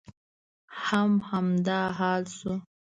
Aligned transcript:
هم 0.85 1.11
همدا 1.29 1.81
حال 1.97 2.23
شو. 2.37 2.53